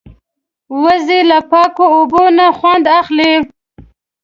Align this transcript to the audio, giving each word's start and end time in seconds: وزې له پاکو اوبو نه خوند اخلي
وزې 0.83 1.19
له 1.29 1.39
پاکو 1.51 1.85
اوبو 1.97 2.23
نه 2.37 2.47
خوند 2.57 2.85
اخلي 2.99 3.33